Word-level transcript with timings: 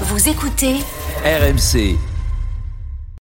Vous 0.00 0.28
écoutez 0.28 0.80
RMC. 1.24 2.13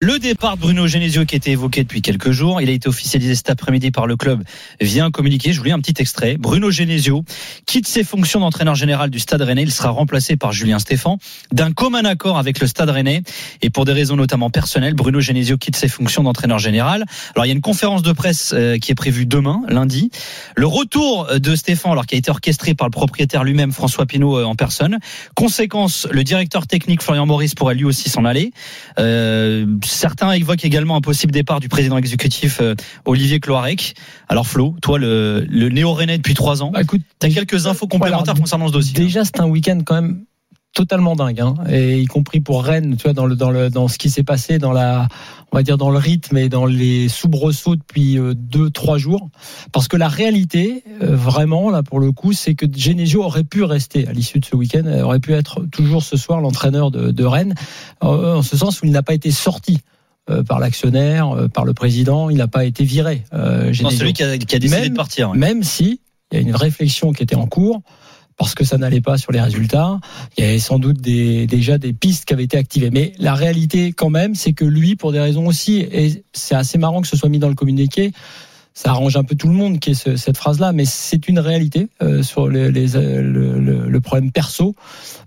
Le 0.03 0.19
départ 0.19 0.57
de 0.57 0.63
Bruno 0.63 0.87
Genesio 0.87 1.27
qui 1.27 1.37
était 1.37 1.51
évoqué 1.51 1.83
depuis 1.83 2.01
quelques 2.01 2.31
jours, 2.31 2.63
il 2.63 2.71
a 2.71 2.73
été 2.73 2.89
officialisé 2.89 3.35
cet 3.35 3.51
après-midi 3.51 3.91
par 3.91 4.07
le 4.07 4.17
club 4.17 4.43
via 4.81 5.05
un 5.05 5.11
communiqué. 5.11 5.53
Je 5.53 5.59
vous 5.59 5.65
lis 5.65 5.73
un 5.73 5.79
petit 5.79 6.01
extrait. 6.01 6.39
Bruno 6.39 6.71
Genesio 6.71 7.23
quitte 7.67 7.87
ses 7.87 8.03
fonctions 8.03 8.41
d'entraîneur 8.41 8.75
général 8.75 9.11
du 9.11 9.19
Stade 9.19 9.43
Rennais. 9.43 9.63
Il 9.63 9.71
sera 9.71 9.91
remplacé 9.91 10.39
par 10.39 10.53
Julien 10.53 10.79
Stéphan 10.79 11.19
d'un 11.53 11.73
commun 11.73 12.07
accord 12.07 12.39
avec 12.39 12.61
le 12.61 12.67
Stade 12.67 12.89
Rennais 12.89 13.21
et 13.61 13.69
pour 13.69 13.85
des 13.85 13.93
raisons 13.93 14.17
notamment 14.17 14.49
personnelles, 14.49 14.95
Bruno 14.95 15.21
Genesio 15.21 15.59
quitte 15.59 15.77
ses 15.77 15.89
fonctions 15.89 16.23
d'entraîneur 16.23 16.59
général. 16.59 17.05
Alors 17.35 17.45
il 17.45 17.49
y 17.49 17.53
a 17.53 17.55
une 17.55 17.61
conférence 17.61 18.01
de 18.01 18.13
presse 18.13 18.55
euh, 18.55 18.79
qui 18.79 18.93
est 18.93 18.95
prévue 18.95 19.27
demain, 19.27 19.61
lundi. 19.69 20.11
Le 20.57 20.67
retour 20.67 21.29
de 21.39 21.55
Stéphan, 21.55 21.93
alors 21.93 22.07
qui 22.07 22.15
a 22.15 22.19
été 22.19 22.31
orchestré 22.31 22.73
par 22.73 22.87
le 22.87 22.93
propriétaire 22.93 23.45
lui-même, 23.45 23.73
François 23.73 24.07
Pinault 24.07 24.39
euh, 24.39 24.45
en 24.45 24.55
personne. 24.55 24.99
Conséquence, 25.35 26.09
le 26.11 26.25
directeur 26.25 26.67
technique 26.67 27.03
Florian 27.03 27.27
Maurice 27.27 27.55
pourrait 27.55 27.75
lui 27.75 27.85
aussi 27.85 28.09
s'en 28.09 28.25
aller. 28.25 28.55
Euh, 28.99 29.67
Certains 29.91 30.33
évoquent 30.33 30.65
également 30.65 30.97
un 30.97 31.01
possible 31.01 31.33
départ 31.33 31.61
du 31.61 31.69
président 31.69 31.99
exécutif 31.99 32.59
euh, 32.61 32.75
Olivier 33.05 33.41
Cloarec. 33.41 33.95
Alors 34.29 34.47
Flo, 34.47 34.77
toi 34.81 34.99
le, 34.99 35.45
le 35.49 35.69
néo-rennais 35.69 36.17
depuis 36.17 36.35
trois 36.35 36.63
ans, 36.63 36.71
Bah, 36.71 36.83
écoute, 36.83 37.03
t'as 37.19 37.29
quelques 37.29 37.67
infos 37.67 37.87
complémentaires 37.87 38.35
voilà, 38.35 38.41
concernant 38.41 38.69
ce 38.69 38.73
dossier. 38.73 38.95
Déjà, 38.95 39.25
c'est 39.25 39.41
un 39.41 39.47
week-end 39.47 39.81
quand 39.85 39.97
même 39.97 40.25
totalement 40.73 41.17
dingue, 41.17 41.41
hein, 41.41 41.55
et 41.69 42.01
y 42.01 42.07
compris 42.07 42.41
pour 42.41 42.63
Rennes, 42.65 42.97
tu 42.97 43.03
vois, 43.05 43.13
dans 43.13 43.27
le 43.27 43.35
dans 43.37 43.51
le 43.51 43.71
dans 43.71 43.89
ce 43.89 43.99
qui 43.99 44.09
s'est 44.09 44.23
passé, 44.23 44.59
dans 44.59 44.73
la, 44.73 45.09
on 45.51 45.57
va 45.57 45.63
dire 45.65 45.77
dans 45.77 45.91
le 45.91 45.99
rythme 45.99 46.37
et 46.39 46.49
dans 46.49 46.65
les 46.65 47.09
soubresauts 47.09 47.75
depuis 47.77 48.19
euh, 48.19 48.35
deux 48.35 48.71
trois 48.71 48.97
jours, 48.97 49.31
parce 49.73 49.89
que 49.89 49.97
la 49.97 50.09
réalité, 50.09 50.85
euh, 51.03 51.17
vraiment 51.17 51.71
là 51.71 51.83
pour 51.83 51.99
le 51.99 52.13
coup, 52.13 52.33
c'est 52.33 52.55
que 52.55 52.67
Genesio 52.73 53.25
aurait 53.25 53.43
pu 53.45 53.65
rester 53.65 54.07
à 54.07 54.13
l'issue 54.13 54.39
de 54.39 54.45
ce 54.45 54.55
week-end, 54.55 54.85
euh, 54.87 55.03
aurait 55.03 55.19
pu 55.21 55.33
être 55.33 55.65
toujours 55.73 56.03
ce 56.05 56.17
soir 56.17 56.41
l'entraîneur 56.41 56.91
de, 56.93 57.11
de 57.11 57.25
Rennes, 57.25 57.55
en 58.01 58.43
ce 58.43 58.57
sens 58.57 58.81
où 58.81 58.87
il 58.87 58.93
n'a 58.93 59.03
pas 59.03 59.15
été 59.15 59.31
sorti 59.33 59.79
par 60.47 60.61
l'actionnaire, 60.61 61.49
par 61.53 61.65
le 61.65 61.75
président, 61.75 62.31
il 62.31 62.37
n'a 62.37 62.47
pas 62.47 62.65
été 62.65 62.85
viré. 62.85 63.25
Euh, 63.35 63.73
Non, 63.83 63.91
celui 63.91 64.13
qui 64.13 64.23
a, 64.23 64.39
qui 64.39 64.55
a 64.55 64.61
décidé 64.61 64.83
Même- 64.83 64.91
de 64.91 64.95
partir. 64.97 65.31
ouais. 65.31 65.37
Même 65.39 65.65
si 65.65 66.01
il 66.31 66.37
y 66.37 66.39
a 66.39 66.41
une 66.41 66.55
réflexion 66.55 67.13
qui 67.13 67.25
était 67.25 67.35
en 67.35 67.49
cours 67.49 67.81
parce 68.41 68.55
que 68.55 68.65
ça 68.65 68.79
n'allait 68.79 69.03
pas 69.03 69.19
sur 69.19 69.33
les 69.33 69.41
résultats. 69.41 70.01
Il 70.39 70.45
y 70.45 70.47
avait 70.47 70.59
sans 70.59 70.79
doute 70.79 70.99
déjà 71.03 71.77
des 71.77 71.93
pistes 71.93 72.25
qui 72.25 72.33
avaient 72.33 72.45
été 72.45 72.57
activées. 72.57 72.89
Mais 72.91 73.13
la 73.19 73.35
réalité, 73.35 73.93
quand 73.93 74.09
même, 74.09 74.35
c'est 74.35 74.55
que 74.55 74.65
lui, 74.65 74.97
pour 74.97 75.13
des 75.13 75.21
raisons 75.21 75.47
aussi, 75.47 75.81
et 75.81 76.25
c'est 76.33 76.55
assez 76.55 76.79
marrant 76.79 77.03
que 77.03 77.07
ce 77.07 77.19
soit 77.19 77.29
mis 77.29 77.39
dans 77.39 77.51
le 77.51 77.55
communiqué, 77.55 78.13
ça 78.83 78.93
arrange 78.93 79.15
un 79.17 79.25
peu 79.25 79.35
tout 79.35 79.47
le 79.47 79.53
monde 79.53 79.79
cette 79.95 80.39
phrase-là, 80.39 80.73
mais 80.73 80.87
c'est 80.87 81.29
une 81.29 81.39
réalité 81.39 81.89
euh, 82.03 82.23
sur 82.23 82.47
euh, 82.47 82.71
le, 82.71 84.01
problème 84.01 84.33
perso. 84.33 84.75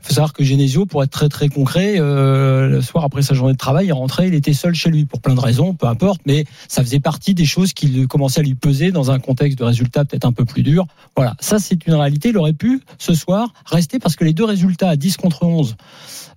Il 0.02 0.08
faut 0.08 0.14
savoir 0.16 0.34
que 0.34 0.44
Genesio, 0.44 0.88
pour 0.88 1.04
être 1.04 1.12
très 1.12 1.30
très 1.30 1.50
concret, 1.50 2.00
euh, 2.00 2.68
le 2.68 2.82
soir 2.82 3.04
après 3.04 3.22
sa 3.22 3.36
journée 3.36 3.54
de 3.54 3.58
travail, 3.60 3.86
il 3.86 3.94
rentrait, 3.94 4.28
il 4.28 4.34
était 4.34 4.54
seul 4.54 4.74
chez 4.74 4.90
lui 4.90 5.06
pour 5.06 5.22
plein 5.22 5.36
de 5.36 5.40
raisons, 5.40 5.76
peu 5.76 5.86
importe, 5.86 6.22
mais 6.26 6.46
ça 6.68 6.82
faisait 6.82 7.00
partie 7.00 7.36
des 7.36 7.46
choses 7.46 7.74
qui 7.74 8.08
commençaient 8.08 8.40
à 8.40 8.44
lui 8.44 8.56
peser 8.56 8.92
dans 8.92 9.12
un 9.12 9.20
contexte 9.20 9.60
de 9.60 9.66
résultats 9.66 10.04
peut-être 10.04 10.26
un 10.26 10.34
peu 10.34 10.46
plus 10.46 10.64
dur. 10.64 10.88
Voilà, 11.16 11.36
ça 11.40 11.60
c'est 11.60 11.86
une 11.86 11.94
réalité. 11.94 12.30
Il 12.30 12.38
aurait 12.40 12.54
pu 12.54 12.82
ce 12.98 13.14
soir 13.14 13.54
rester 13.68 14.00
parce 14.00 14.16
que 14.16 14.24
les 14.24 14.34
deux 14.34 14.46
résultats 14.46 14.90
à 14.90 14.96
10 14.96 15.18
contre 15.18 15.44
11, 15.44 15.76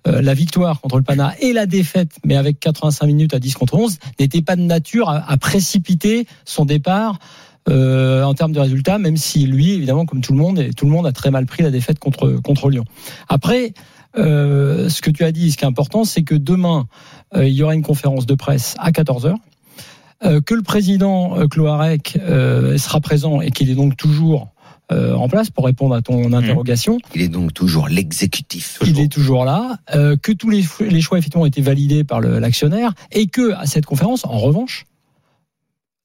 euh, 0.07 0.21
la 0.21 0.35
victoire 0.35 0.79
contre 0.81 0.97
le 0.97 1.03
Pana 1.03 1.33
et 1.39 1.51
la 1.51 1.65
défaite, 1.65 2.11
mais 2.23 2.35
avec 2.35 2.59
85 2.59 3.07
minutes 3.07 3.33
à 3.33 3.39
10 3.39 3.55
contre 3.55 3.73
11, 3.73 3.97
n'étaient 4.19 4.43
pas 4.43 4.55
de 4.55 4.61
nature 4.61 5.09
à 5.09 5.37
précipiter 5.37 6.27
son 6.45 6.65
départ. 6.65 7.06
Euh, 7.69 8.23
en 8.23 8.33
termes 8.33 8.53
de 8.53 8.59
résultats, 8.59 8.97
même 8.97 9.17
si 9.17 9.45
lui, 9.45 9.73
évidemment, 9.73 10.05
comme 10.05 10.21
tout 10.21 10.31
le 10.33 10.39
monde, 10.39 10.59
et 10.59 10.73
tout 10.73 10.85
le 10.85 10.91
monde 10.91 11.05
a 11.05 11.11
très 11.11 11.31
mal 11.31 11.45
pris 11.45 11.63
la 11.63 11.71
défaite 11.71 11.99
contre 11.99 12.39
contre 12.43 12.69
Lyon. 12.69 12.85
Après, 13.27 13.73
euh, 14.17 14.89
ce 14.89 15.01
que 15.01 15.11
tu 15.11 15.23
as 15.23 15.31
dit, 15.31 15.51
ce 15.51 15.57
qui 15.57 15.65
est 15.65 15.67
important, 15.67 16.05
c'est 16.05 16.23
que 16.23 16.35
demain, 16.35 16.87
euh, 17.35 17.45
il 17.47 17.53
y 17.53 17.63
aura 17.63 17.73
une 17.75 17.83
conférence 17.83 18.25
de 18.25 18.35
presse 18.35 18.75
à 18.79 18.91
14 18.91 19.25
heures. 19.25 19.37
euh, 20.23 20.41
que 20.41 20.55
le 20.55 20.63
président 20.63 21.35
Cloarec 21.47 22.17
sera 22.77 22.99
présent 23.01 23.41
et 23.41 23.51
qu'il 23.51 23.69
est 23.69 23.75
donc 23.75 23.95
toujours 23.97 24.47
euh, 24.91 25.13
en 25.15 25.27
place 25.27 25.49
pour 25.49 25.65
répondre 25.65 25.93
à 25.95 26.01
ton 26.01 26.31
interrogation. 26.31 26.97
Il 27.13 27.21
est 27.21 27.27
donc 27.27 27.53
toujours 27.53 27.89
l'exécutif. 27.89 28.79
Il 28.87 28.99
est 29.01 29.11
toujours 29.11 29.43
là, 29.43 29.77
euh, 29.93 30.15
que 30.15 30.31
tous 30.31 30.49
les, 30.49 30.63
les 30.79 31.01
choix 31.01 31.17
effectivement 31.17 31.43
ont 31.43 31.47
été 31.47 31.61
validés 31.61 32.05
par 32.05 32.21
l'actionnaire 32.21 32.93
et 33.11 33.27
que 33.27 33.51
à 33.53 33.65
cette 33.65 33.85
conférence, 33.85 34.23
en 34.23 34.37
revanche, 34.37 34.85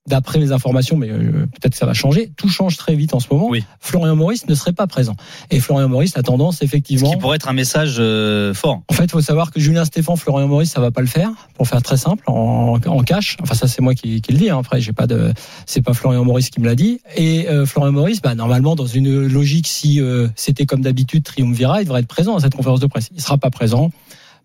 d'après 0.08 0.38
les 0.40 0.50
informations, 0.50 0.96
mais 0.96 1.10
euh, 1.10 1.46
peut-être 1.46 1.72
que 1.72 1.78
ça 1.78 1.86
va 1.86 1.94
changer, 1.94 2.32
tout 2.36 2.48
change 2.48 2.76
très 2.76 2.96
vite 2.96 3.14
en 3.14 3.20
ce 3.20 3.28
moment. 3.30 3.46
Oui. 3.48 3.62
Florian 3.78 4.16
Maurice 4.16 4.48
ne 4.48 4.54
serait 4.56 4.72
pas 4.72 4.88
présent. 4.88 5.14
Et 5.50 5.60
Florian 5.60 5.88
Maurice 5.88 6.16
a 6.16 6.22
tendance 6.22 6.58
Ce 6.58 6.64
effectivement. 6.64 7.08
qui 7.10 7.16
pourrait 7.16 7.36
être 7.36 7.48
un 7.48 7.52
message 7.52 7.96
euh, 8.00 8.52
fort. 8.52 8.82
En 8.88 8.94
fait, 8.94 9.04
il 9.04 9.10
faut 9.10 9.20
savoir 9.20 9.52
que 9.52 9.60
Julien 9.60 9.84
Stéphan, 9.84 10.16
Florian 10.16 10.48
Maurice, 10.48 10.70
ça 10.72 10.80
va 10.80 10.90
pas 10.90 11.02
le 11.02 11.06
faire, 11.06 11.30
pour 11.54 11.68
faire 11.68 11.82
très 11.82 11.96
simple, 11.96 12.24
en, 12.26 12.78
en 12.84 13.02
cash. 13.04 13.36
Enfin, 13.42 13.54
ça, 13.54 13.68
c'est 13.68 13.80
moi 13.80 13.94
qui, 13.94 14.20
qui 14.20 14.32
le 14.32 14.38
dis. 14.38 14.50
hein. 14.50 14.58
Après, 14.58 14.80
j'ai 14.80 14.92
pas 14.92 15.06
de, 15.06 15.32
c'est 15.66 15.82
pas 15.82 15.94
Florian 15.94 16.24
Maurice 16.24 16.50
qui 16.50 16.60
me 16.60 16.66
l'a 16.66 16.74
dit. 16.74 16.98
Et 17.16 17.48
euh, 17.48 17.64
Florian 17.64 17.92
Maurice, 17.92 18.20
bah, 18.20 18.34
normalement, 18.34 18.74
dans 18.74 18.86
une 18.86 19.26
logique, 19.28 19.68
si 19.68 20.00
euh, 20.00 20.26
c'était 20.34 20.66
comme 20.66 20.80
d'habitude, 20.80 21.22
triumvirat, 21.22 21.80
il 21.82 21.84
devrait 21.84 22.00
être 22.00 22.08
présent 22.08 22.34
à 22.36 22.40
cette 22.40 22.56
conférence 22.56 22.80
de 22.80 22.86
presse. 22.88 23.08
Il 23.14 23.20
sera 23.20 23.38
pas 23.38 23.50
présent. 23.50 23.92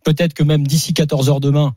Peut-être 0.04 0.34
que 0.36 0.44
même 0.44 0.66
d'ici 0.68 0.94
14 0.94 1.30
heures 1.30 1.40
demain, 1.40 1.74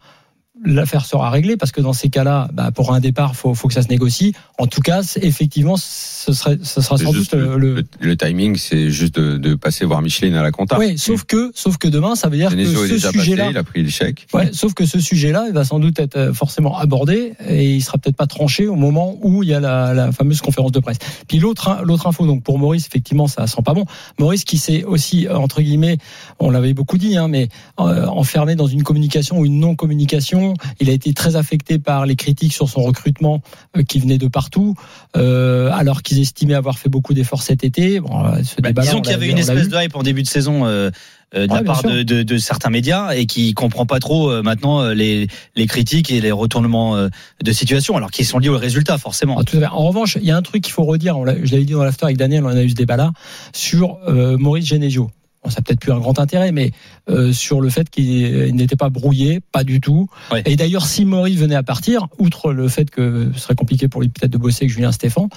l'affaire 0.65 1.05
sera 1.05 1.31
réglée 1.31 1.57
parce 1.57 1.73
que 1.73 1.81
dans 1.81 1.93
ces 1.93 2.09
cas-là, 2.11 2.49
bah, 2.53 2.71
pour 2.71 2.93
un 2.93 3.01
départ, 3.01 3.35
faut, 3.37 3.55
faut 3.55 3.69
que 3.69 3.75
ça 3.75 3.83
se 3.83 3.89
négocie. 3.89 4.35
En 4.59 4.67
tout 4.67 4.81
cas, 4.81 5.03
effectivement, 5.23 5.77
ce 5.77 6.33
serait, 6.33 6.59
ce 6.63 6.81
sera 6.81 6.99
sans 6.99 7.13
doute 7.13 7.33
euh, 7.35 7.57
le. 7.57 7.75
le, 7.77 7.85
le 8.01 8.17
timing, 8.17 8.57
c'est 8.57 8.91
juste 8.91 9.19
de, 9.19 9.37
de 9.39 9.55
passer 9.55 9.85
voir 9.85 10.03
Micheline 10.03 10.35
à 10.35 10.43
la 10.43 10.51
compta. 10.51 10.79
Oui, 10.79 10.99
sauf 10.99 11.25
que, 11.25 11.51
sauf 11.55 11.79
que 11.79 11.89
demain, 11.89 12.15
ça 12.15 12.29
veut 12.29 12.37
dire 12.37 12.51
Genesio 12.51 12.83
que 12.83 12.99
ce 12.99 13.11
sujet-là. 13.11 13.49
il 13.51 13.57
a 13.57 13.65
pris 13.65 13.83
le 13.83 13.89
chèque. 13.91 14.27
Ouais, 14.35 14.51
sauf 14.53 14.75
que 14.75 14.87
ce 14.87 15.01
sujet-là, 15.01 15.47
il 15.49 15.55
va 15.55 15.65
sans 15.65 15.79
doute 15.79 15.99
être 15.99 16.17
euh, 16.17 16.33
forcément 16.33 16.79
abordé 16.79 17.33
et 17.47 17.75
il 17.75 17.81
sera 17.81 17.99
peut-être 17.99 18.17
pas 18.17 18.27
tranché 18.27 18.67
au 18.67 18.77
moment 18.77 19.17
où 19.23 19.43
il 19.43 19.49
y 19.49 19.55
a 19.55 19.61
la, 19.61 19.95
la 19.95 20.13
fameuse 20.13 20.41
conférence 20.41 20.73
de 20.73 20.81
presse. 20.81 20.99
Puis 21.29 21.39
l'autre, 21.39 21.79
l'autre 21.85 22.07
info, 22.07 22.27
donc 22.27 22.43
pour 22.43 22.59
Maurice, 22.59 22.87
effectivement, 22.87 23.29
ça 23.29 23.47
sent 23.47 23.63
pas 23.65 23.75
bon. 23.75 23.85
Maurice 24.19 24.45
qui 24.45 24.59
s'est 24.59 24.85
aussi 24.85 25.27
euh, 25.27 25.37
entre 25.37 25.63
guillemets, 25.63 25.99
on 26.39 26.51
l'avait 26.51 26.75
beaucoup 26.75 26.99
dit, 26.99 27.17
hein, 27.17 27.29
mais 27.29 27.49
euh, 27.79 28.07
enfermé 28.07 28.57
dans 28.57 28.67
une 28.67 28.83
communication 28.83 29.39
ou 29.39 29.47
une 29.47 29.59
non-communication. 29.61 30.50
Il 30.81 30.89
a 30.91 30.93
été 30.93 31.13
très 31.15 31.37
affecté 31.37 31.79
par 31.79 32.07
les 32.07 32.17
critiques 32.17 32.53
sur 32.53 32.69
son 32.69 32.83
recrutement 32.83 33.43
euh, 33.77 33.83
qui 33.83 33.99
venaient 33.99 34.19
de 34.19 34.29
partout, 34.29 34.75
euh, 35.17 35.71
alors 35.73 36.03
qu'ils 36.03 36.21
estimaient 36.21 36.55
avoir 36.55 36.79
fait 36.79 36.89
beaucoup 36.89 37.15
d'efforts 37.15 37.43
cet 37.43 37.65
été. 37.65 38.01
Bon, 38.01 38.25
euh, 38.25 38.43
ce 38.43 38.61
Bah, 38.61 38.73
disons 38.73 38.99
on 38.99 39.01
qu'il 39.03 39.13
y 39.13 39.15
avait 39.15 39.29
une 39.29 39.39
espèce 39.39 39.69
de 39.69 39.77
hype 39.83 39.97
en 39.97 40.03
début 40.03 40.23
de 40.23 40.29
saison 40.29 40.67
euh, 40.67 40.91
de 41.33 41.41
Ouais, 41.43 41.47
la 41.47 41.63
part 41.63 41.85
de, 41.85 42.03
de- 42.03 42.25
de 42.25 42.39
certains 42.39 42.71
médias 42.71 43.13
et 43.15 43.25
qui 43.27 43.55
comprend 43.55 43.87
pas 43.87 44.01
trop 44.01 44.31
euh, 44.33 44.43
maintenant 44.43 44.89
les, 44.89 45.29
les 45.55 45.67
critiques 45.69 46.11
et 46.11 46.21
les 46.21 46.33
retournements 46.33 46.97
euh, 46.97 47.09
de 47.45 47.53
situation, 47.53 47.97
alors 47.97 48.11
qu'ils 48.11 48.27
sont 48.27 48.41
liés 48.41 48.49
au 48.49 48.59
résultat 48.59 48.99
forcément. 48.99 49.37
Ah, 49.39 49.45
tout 49.45 49.57
à 49.59 49.61
fait. 49.61 49.67
En 49.67 49.87
revanche, 49.87 50.19
il 50.21 50.27
y 50.27 50.33
a 50.33 50.37
un 50.37 50.43
truc 50.43 50.65
qu'il 50.65 50.73
faut 50.73 50.83
redire, 50.83 51.17
on 51.17 51.25
je 51.27 51.53
l'avais 51.53 51.65
dit 51.65 51.73
dans 51.75 51.85
l'after 51.85 52.07
avec 52.07 52.17
Daniel, 52.17 52.45
on 52.45 52.49
a 52.49 52.63
eu 52.63 52.71
ce 52.71 52.75
débat-là, 52.75 53.13
sur 53.53 53.99
euh, 54.09 54.37
Maurice 54.39 54.67
Genesio. 54.67 55.11
Bon, 55.43 55.49
ça 55.49 55.57
n'a 55.57 55.63
peut-être 55.63 55.81
plus 55.81 55.93
un 55.93 55.99
grand 55.99 56.19
intérêt, 56.19 56.53
mais 56.53 56.71
euh, 57.09 57.33
sur 57.33 57.63
le 57.63 57.71
fait 57.71 57.89
qu'il 57.89 58.55
n'était 58.55 58.77
pas 58.77 58.91
brouillé, 58.91 59.41
pas 59.53 59.65
du 59.65 59.81
tout. 59.81 60.09
Ouais. 60.31 60.43
Et 60.45 60.57
d'ailleurs, 60.57 60.85
si 60.85 61.07
Maurice 61.07 61.39
venait 61.39 61.55
à 61.55 61.63
partir, 61.63 62.09
outre 62.19 62.53
le 62.53 62.69
fait 62.69 62.91
que 62.91 63.31
ce 63.35 63.41
serait 63.41 63.55
compliqué 63.55 63.89
pour 63.89 64.03
lui 64.03 64.09
peut-être 64.09 64.33
de 64.33 64.39
bosser 64.39 64.65
avec 64.65 64.75
Julien 64.75 64.93
Stéphan, 64.93 65.29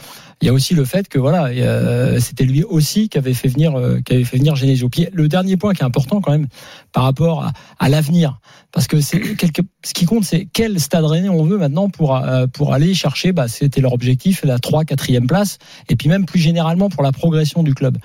il 0.43 0.47
y 0.47 0.49
a 0.49 0.53
aussi 0.53 0.73
le 0.73 0.83
fait 0.83 1.07
que 1.07 1.17
voilà, 1.17 1.45
euh, 1.45 2.19
c'était 2.19 2.43
lui 2.43 2.65
aussi 2.65 3.07
qui 3.07 3.17
avait 3.17 3.33
fait 3.33 3.47
venir, 3.47 3.79
euh, 3.79 4.01
qui 4.01 4.13
avait 4.13 4.25
fait 4.25 4.35
venir 4.35 4.57
Genesio. 4.57 4.89
Puis 4.89 5.07
le 5.13 5.29
dernier 5.29 5.55
point 5.55 5.73
qui 5.73 5.83
est 5.83 5.85
important 5.85 6.19
quand 6.19 6.33
même 6.33 6.47
par 6.91 7.03
rapport 7.03 7.49
à, 7.79 7.87
l'avenir, 7.87 8.41
parce 8.73 8.87
que 8.87 8.99
c'est 8.99 9.21
ce 9.85 9.93
qui 9.93 10.03
compte, 10.03 10.25
c'est 10.25 10.49
quel 10.51 10.81
stade 10.81 11.05
rennais 11.05 11.29
on 11.29 11.45
veut 11.45 11.57
maintenant 11.57 11.87
pour 11.87 12.17
euh, 12.17 12.45
pour 12.47 12.73
aller 12.73 12.93
chercher. 12.93 13.31
Bah, 13.31 13.47
c'était 13.47 13.79
leur 13.79 13.93
objectif, 13.93 14.43
la 14.43 14.59
3 14.59 14.83
4 14.83 15.25
place, 15.25 15.59
et 15.87 15.95
puis 15.95 16.09
même 16.09 16.25
plus 16.25 16.41
généralement 16.41 16.89
pour 16.89 17.03
la 17.03 17.13
progression 17.13 17.63
du 17.63 17.73
club. 17.73 17.97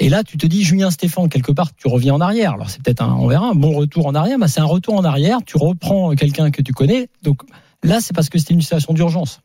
Et 0.00 0.08
là, 0.08 0.24
tu 0.24 0.38
te 0.38 0.46
dis 0.46 0.64
Julien 0.64 0.90
Stéphan, 0.90 1.28
quelque 1.28 1.52
part, 1.52 1.74
tu 1.76 1.88
reviens 1.88 2.14
en 2.14 2.22
arrière. 2.22 2.54
Alors 2.54 2.70
c'est 2.70 2.82
peut-être 2.82 3.02
un, 3.02 3.12
on 3.12 3.26
verra, 3.26 3.50
un 3.50 3.54
bon 3.54 3.72
retour 3.72 4.06
en 4.06 4.14
arrière, 4.14 4.38
mais 4.38 4.48
c'est 4.48 4.60
un 4.60 4.64
retour 4.64 4.94
en 4.94 5.04
arrière. 5.04 5.40
Tu 5.44 5.58
reprends 5.58 6.14
quelqu'un 6.14 6.50
que 6.50 6.62
tu 6.62 6.72
connais, 6.72 7.08
donc 7.22 7.42
là, 7.82 8.00
c'est 8.00 8.14
parce 8.14 8.30
que 8.30 8.38
c'était 8.38 8.54
une 8.54 8.62
situation 8.62 8.94
d'urgence. 8.94 9.42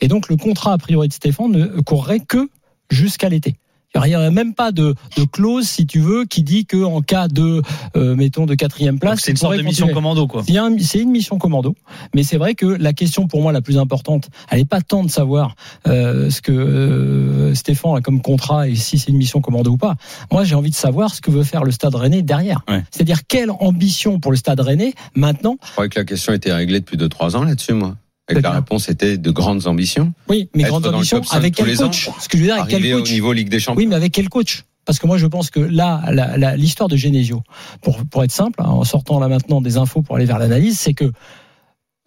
Et 0.00 0.08
donc 0.08 0.28
le 0.28 0.36
contrat 0.36 0.72
a 0.72 0.78
priori 0.78 1.08
de 1.08 1.12
Stéphane 1.12 1.52
ne 1.52 1.80
courrait 1.80 2.20
que 2.20 2.48
jusqu'à 2.90 3.28
l'été. 3.28 3.56
Il 3.96 4.02
n'y 4.02 4.14
a 4.14 4.30
même 4.30 4.54
pas 4.54 4.70
de, 4.70 4.94
de 5.16 5.24
clause, 5.24 5.66
si 5.66 5.84
tu 5.84 5.98
veux, 5.98 6.24
qui 6.24 6.44
dit 6.44 6.64
que 6.64 6.84
en 6.84 7.00
cas 7.00 7.26
de, 7.26 7.60
euh, 7.96 8.14
mettons, 8.14 8.46
de 8.46 8.54
quatrième 8.54 9.00
place, 9.00 9.18
C'est 9.20 9.32
une 9.32 9.36
sorte 9.36 9.56
de 9.56 9.62
mission 9.62 9.86
continuer. 9.86 9.94
commando 9.94 10.26
quoi. 10.28 10.44
C'est 10.46 11.00
une 11.00 11.10
mission 11.10 11.38
commando, 11.38 11.74
mais 12.14 12.22
c'est 12.22 12.36
vrai 12.36 12.54
que 12.54 12.66
la 12.66 12.92
question 12.92 13.26
pour 13.26 13.42
moi 13.42 13.50
la 13.50 13.60
plus 13.60 13.78
importante, 13.78 14.28
elle 14.48 14.60
n'est 14.60 14.64
pas 14.64 14.80
tant 14.80 15.02
de 15.02 15.10
savoir 15.10 15.56
euh, 15.88 16.30
ce 16.30 16.40
que 16.40 16.52
euh, 16.52 17.54
Stéphane 17.56 17.96
a 17.96 18.00
comme 18.00 18.22
contrat 18.22 18.68
et 18.68 18.76
si 18.76 18.96
c'est 18.96 19.10
une 19.10 19.16
mission 19.16 19.40
commando 19.40 19.72
ou 19.72 19.76
pas. 19.76 19.96
Moi, 20.30 20.44
j'ai 20.44 20.54
envie 20.54 20.70
de 20.70 20.76
savoir 20.76 21.12
ce 21.12 21.20
que 21.20 21.32
veut 21.32 21.42
faire 21.42 21.64
le 21.64 21.72
Stade 21.72 21.96
Rennais 21.96 22.22
derrière. 22.22 22.62
Ouais. 22.68 22.84
C'est-à-dire 22.92 23.26
quelle 23.26 23.50
ambition 23.50 24.20
pour 24.20 24.30
le 24.30 24.36
Stade 24.36 24.60
Rennais 24.60 24.94
maintenant. 25.16 25.56
Je 25.66 25.72
croyais 25.72 25.88
que 25.90 25.98
la 25.98 26.04
question 26.04 26.32
était 26.32 26.52
réglée 26.52 26.78
depuis 26.78 26.96
2-3 26.96 27.34
ans 27.34 27.42
là-dessus, 27.42 27.72
moi. 27.72 27.96
Et 28.30 28.40
la 28.40 28.50
réponse 28.50 28.88
était 28.88 29.18
de 29.18 29.30
grandes 29.30 29.66
ambitions. 29.66 30.12
Oui, 30.28 30.48
mais 30.54 30.62
Être 30.62 30.68
grandes 30.70 30.86
ambitions 30.86 31.20
avec 31.30 31.54
quel 31.54 31.76
coach 31.76 32.08
ans. 32.08 32.14
Ce 32.18 32.28
que 32.28 32.36
je 32.36 32.42
veux 32.42 32.48
dire, 32.48 32.56
avec 32.56 32.68
quel 32.68 32.80
Arriver 32.80 32.94
au 32.94 33.02
niveau 33.02 33.32
Ligue 33.32 33.48
des 33.48 33.60
Champions. 33.60 33.78
Oui, 33.78 33.86
mais 33.86 33.96
avec 33.96 34.12
quel 34.12 34.28
coach 34.28 34.64
parce 34.86 34.98
que 34.98 35.06
moi 35.06 35.18
je 35.18 35.26
pense 35.26 35.50
que 35.50 35.60
là, 35.60 36.56
l'histoire 36.56 36.88
de 36.88 36.96
Genesio, 36.96 37.42
pour, 37.80 38.04
pour 38.06 38.24
être 38.24 38.32
simple, 38.32 38.60
hein, 38.60 38.70
en 38.70 38.82
sortant 38.82 39.20
là 39.20 39.28
maintenant 39.28 39.60
des 39.60 39.76
infos 39.76 40.02
pour 40.02 40.16
aller 40.16 40.24
vers 40.24 40.38
l'analyse, 40.38 40.80
c'est 40.80 40.94
que 40.94 41.12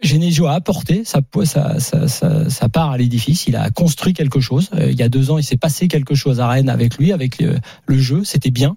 Genesio 0.01 0.47
a 0.47 0.53
apporté 0.53 1.03
sa, 1.05 1.21
sa, 1.45 1.79
sa, 1.79 2.07
sa, 2.07 2.49
sa 2.49 2.69
part 2.69 2.91
à 2.91 2.97
l'édifice, 2.97 3.47
il 3.47 3.55
a 3.55 3.69
construit 3.69 4.13
quelque 4.13 4.39
chose. 4.41 4.69
Euh, 4.73 4.91
il 4.91 4.99
y 4.99 5.03
a 5.03 5.09
deux 5.09 5.31
ans, 5.31 5.37
il 5.37 5.43
s'est 5.43 5.57
passé 5.57 5.87
quelque 5.87 6.13
chose 6.15 6.39
à 6.41 6.47
Rennes 6.47 6.69
avec 6.69 6.97
lui, 6.97 7.13
avec 7.13 7.39
le, 7.39 7.55
le 7.85 7.97
jeu, 7.97 8.23
c'était 8.25 8.51
bien. 8.51 8.75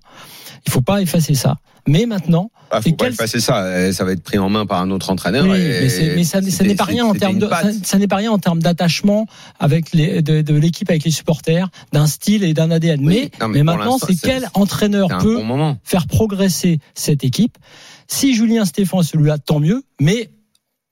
Il 0.66 0.72
faut 0.72 0.82
pas 0.82 1.00
effacer 1.02 1.34
ça. 1.34 1.56
Mais 1.88 2.06
maintenant, 2.06 2.50
Ah, 2.72 2.80
faut 2.80 2.90
pas 2.92 3.04
quel- 3.04 3.12
effacer 3.14 3.38
ça. 3.40 3.86
Eh, 3.88 3.92
Ça 3.92 4.04
va 4.04 4.12
être 4.12 4.22
pris 4.22 4.38
en 4.38 4.48
main 4.48 4.66
par 4.66 4.80
un 4.80 4.90
autre 4.90 5.10
entraîneur. 5.10 5.44
Oui, 5.46 5.56
et 5.60 6.14
mais, 6.16 6.24
ça, 6.24 6.42
ça 6.42 6.64
n'est 6.64 6.74
pas 6.74 6.82
rien 6.84 7.04
en 7.04 7.14
termes 7.14 7.34
une 7.34 7.38
de, 7.38 7.46
patte. 7.46 7.72
ça, 7.72 7.78
ça 7.84 7.98
n'est 7.98 8.08
pas 8.08 8.16
rien 8.16 8.32
en 8.32 8.38
termes 8.38 8.60
d'attachement 8.60 9.26
avec 9.60 9.92
les, 9.92 10.22
de, 10.22 10.42
de 10.42 10.54
l'équipe 10.54 10.90
avec 10.90 11.04
les 11.04 11.12
supporters, 11.12 11.68
d'un 11.92 12.08
style 12.08 12.42
et 12.42 12.54
d'un 12.54 12.70
ADN. 12.72 13.00
Oui, 13.06 13.06
mais, 13.06 13.30
non, 13.40 13.48
mais 13.48 13.62
mais 13.62 13.64
pour 13.72 13.78
maintenant, 13.78 13.98
c'est 14.04 14.20
quel 14.20 14.48
entraîneur 14.54 15.08
peut 15.18 15.36
bon 15.42 15.76
faire 15.84 16.06
progresser 16.08 16.80
cette 16.94 17.22
équipe? 17.22 17.56
Si 18.08 18.34
Julien 18.34 18.64
Stéphan 18.64 19.00
est 19.00 19.04
celui-là, 19.04 19.38
tant 19.38 19.60
mieux, 19.60 19.82
mais 20.00 20.30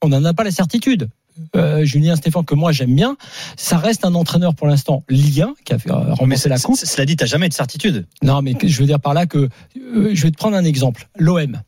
on 0.05 0.09
n'en 0.09 0.25
a 0.25 0.35
pas 0.35 0.45
la 0.45 0.51
certitude. 0.51 1.09
Euh, 1.57 1.85
Julien 1.85 2.15
Stéphan, 2.15 2.45
que 2.45 2.55
moi 2.55 2.71
j'aime 2.71 2.95
bien, 2.95 3.17
ça 3.57 3.79
reste 3.79 4.05
un 4.05 4.15
entraîneur 4.15 4.55
pour 4.55 4.69
l'instant 4.69 5.03
Ligue 5.09 5.41
1 5.41 5.55
qui 5.65 5.73
a 5.73 5.79
fait, 5.79 5.91
euh, 5.91 6.15
remporté 6.15 6.49
la 6.49 6.59
coupe. 6.59 6.77
Cela 6.77 7.07
dit, 7.07 7.17
t'as 7.17 7.27
jamais 7.27 7.49
de 7.49 7.55
certitude. 7.55 8.07
Non, 8.23 8.41
mais 8.41 8.55
je 8.63 8.81
veux 8.81 8.87
dire 8.87 9.01
par 9.01 9.15
là 9.15 9.27
que 9.27 9.49
euh, 9.77 10.11
je 10.15 10.23
vais 10.23 10.31
te 10.31 10.37
prendre 10.37 10.57
un 10.57 10.65
exemple. 10.65 11.09
L'OM. 11.19 11.61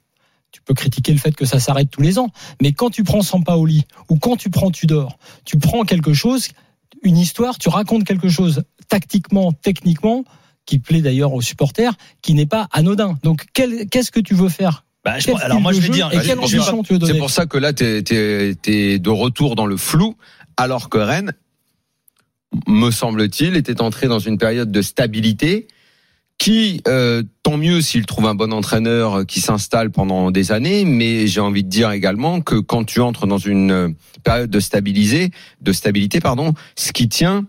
Tu 0.53 0.63
peux 0.63 0.75
critiquer 0.75 1.13
le 1.13 1.19
fait 1.19 1.35
que 1.35 1.45
ça 1.45 1.59
s'arrête 1.59 1.91
tous 1.91 2.01
les 2.01 2.19
ans, 2.19 2.31
mais 2.63 2.73
quand 2.73 2.91
tu 2.91 3.05
prends 3.05 3.23
Sampaoli 3.23 3.85
ou 4.09 4.17
quand 4.17 4.37
tu 4.37 4.49
prends 4.49 4.71
Tudor, 4.71 5.19
tu 5.45 5.59
prends 5.59 5.85
quelque 5.85 6.15
chose, 6.15 6.49
une 7.03 7.19
histoire, 7.19 7.59
tu 7.59 7.69
racontes 7.69 8.05
quelque 8.05 8.29
chose 8.29 8.63
tactiquement, 8.89 9.53
techniquement, 9.53 10.25
qui 10.65 10.79
plaît 10.79 11.03
d'ailleurs 11.03 11.35
aux 11.35 11.43
supporters, 11.43 11.95
qui 12.23 12.33
n'est 12.33 12.47
pas 12.47 12.69
anodin. 12.73 13.19
Donc 13.23 13.47
qu'est-ce 13.53 14.11
que 14.11 14.21
tu 14.21 14.35
veux 14.35 14.49
faire 14.49 14.86
Bah, 15.07 15.19
je- 15.21 15.31
alors 15.45 15.61
moi, 15.61 15.73
je 15.73 15.81
vais 15.81 15.89
dire. 15.89 16.11
c'est 17.07 17.19
pour 17.19 17.31
ça- 17.31 17.47
que 17.47 17.57
là, 17.59 17.73
t'es 17.73 18.03
es, 18.67 18.99
de 18.99 19.11
retour 19.11 19.55
dans 19.55 19.67
le 19.67 19.77
flou, 19.77 20.17
alors 20.57 20.89
que 20.91 20.99
Rennes, 20.99 21.33
me 22.67 22.91
semble-t-il, 22.91 23.57
était 23.57 23.81
entré 23.81 24.09
dans 24.09 24.19
une 24.19 24.37
période 24.39 24.71
de 24.73 24.83
stabilité 24.83 25.69
qui, 26.39 26.83
euh, 26.89 27.23
tant 27.45 27.57
mieux 27.57 27.81
s'il 27.81 28.05
trouve 28.05 28.27
un 28.27 28.35
bon 28.35 28.53
entraîneur 28.53 29.25
qui 29.27 29.41
s'installe 29.41 29.91
pendant 29.91 30.31
des 30.31 30.53
années, 30.53 30.85
mais 30.85 31.27
j'ai 31.29 31.41
envie 31.41 31.65
de 31.65 31.69
dire 31.69 31.91
également 31.93 32.41
que 32.41 32.57
quand 32.57 32.85
tu 32.85 33.01
entres 33.01 33.27
dans 33.27 33.39
une 33.39 33.71
euh, 33.71 33.89
période 34.25 34.51
de 34.51 34.61
stabilisé, 34.61 35.31
de 35.63 35.73
stabilité, 35.73 36.21
pardon, 36.21 36.53
ce 36.77 36.93
qui 36.93 37.09
tient, 37.09 37.47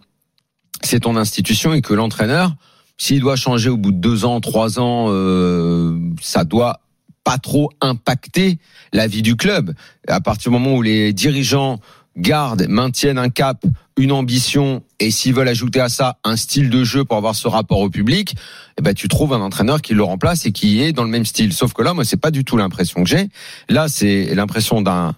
c'est 0.84 1.02
ton 1.02 1.18
institution 1.18 1.74
et 1.74 1.82
que 1.82 1.94
l'entraîneur, 1.94 2.56
s'il 2.98 3.20
doit 3.20 3.36
changer 3.36 3.70
au 3.70 3.78
bout 3.78 3.92
de 3.92 3.98
deux 4.00 4.24
ans, 4.26 4.40
trois 4.42 4.80
ans, 4.80 5.08
euh, 5.10 5.98
ça 6.22 6.44
doit 6.46 6.80
pas 7.28 7.40
trop 7.40 7.70
impacter 7.82 8.58
la 8.94 9.06
vie 9.06 9.22
du 9.22 9.36
club. 9.36 9.74
À 10.08 10.22
partir 10.22 10.50
du 10.50 10.58
moment 10.58 10.78
où 10.78 10.82
les 10.82 11.12
dirigeants 11.12 11.82
gardent, 12.16 12.66
maintiennent 12.70 13.18
un 13.18 13.28
cap, 13.28 13.66
une 13.98 14.14
ambition, 14.14 14.82
et 15.02 15.12
s'ils 15.12 15.34
veulent 15.34 15.50
ajouter 15.50 15.82
à 15.82 15.90
ça 15.90 16.20
un 16.24 16.38
style 16.38 16.70
de 16.70 16.86
jeu 16.86 17.04
pour 17.04 17.18
avoir 17.18 17.36
ce 17.36 17.50
rapport 17.50 17.80
au 17.80 17.90
public, 17.90 18.34
eh 18.80 18.82
ben 18.82 18.94
tu 18.94 19.10
trouves 19.10 19.34
un 19.34 19.42
entraîneur 19.42 19.82
qui 19.82 19.94
le 19.94 20.04
remplace 20.04 20.46
et 20.46 20.54
qui 20.54 20.82
est 20.82 20.94
dans 20.94 21.04
le 21.04 21.10
même 21.10 21.26
style. 21.26 21.52
Sauf 21.52 21.74
que 21.74 21.82
là, 21.82 21.94
moi, 21.94 22.06
c'est 22.06 22.16
pas 22.16 22.32
du 22.32 22.46
tout 22.46 22.56
l'impression 22.56 23.04
que 23.04 23.10
j'ai. 23.10 23.28
Là, 23.68 23.90
c'est 23.90 24.34
l'impression 24.34 24.82
d'un 24.82 25.14